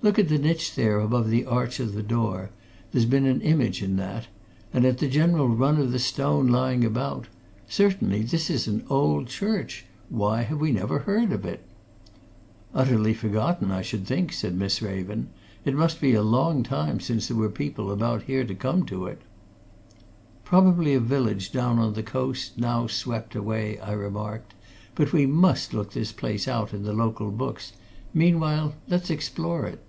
Look 0.00 0.16
at 0.16 0.28
the 0.28 0.38
niche 0.38 0.76
there 0.76 1.00
above 1.00 1.28
the 1.28 1.44
arch 1.44 1.80
of 1.80 1.92
the 1.92 2.04
door 2.04 2.50
there's 2.92 3.04
been 3.04 3.26
an 3.26 3.40
image 3.40 3.82
in 3.82 3.96
that 3.96 4.28
and 4.72 4.84
at 4.84 4.98
the 4.98 5.08
general 5.08 5.48
run 5.48 5.78
of 5.80 5.90
the 5.90 5.98
stone 5.98 6.46
lying 6.46 6.84
about. 6.84 7.26
Certainly 7.68 8.22
this 8.22 8.48
is 8.48 8.68
an 8.68 8.84
old 8.88 9.26
church! 9.26 9.86
Why 10.08 10.42
have 10.42 10.60
we 10.60 10.70
never 10.70 11.00
heard 11.00 11.32
of 11.32 11.44
it?" 11.44 11.64
"Utterly 12.72 13.12
forgotten, 13.12 13.72
I 13.72 13.82
should 13.82 14.06
think," 14.06 14.32
said 14.32 14.54
Miss 14.56 14.80
Raven. 14.80 15.30
"It 15.64 15.74
must 15.74 16.00
be 16.00 16.14
a 16.14 16.22
long 16.22 16.62
time 16.62 17.00
since 17.00 17.26
there 17.26 17.36
were 17.36 17.50
people 17.50 17.90
about 17.90 18.22
here 18.22 18.44
to 18.44 18.54
come 18.54 18.84
to 18.86 19.06
it." 19.06 19.20
"Probably 20.44 20.94
a 20.94 21.00
village 21.00 21.50
down 21.50 21.80
on 21.80 21.94
the 21.94 22.04
coast 22.04 22.56
now 22.56 22.86
swept 22.86 23.34
away," 23.34 23.80
I 23.80 23.90
remarked. 23.94 24.54
"But 24.94 25.12
we 25.12 25.26
must 25.26 25.74
look 25.74 25.90
this 25.90 26.12
place 26.12 26.46
out 26.46 26.72
in 26.72 26.84
the 26.84 26.92
local 26.92 27.32
books. 27.32 27.72
Meanwhile 28.14 28.74
let's 28.86 29.10
explore 29.10 29.66
it." 29.66 29.82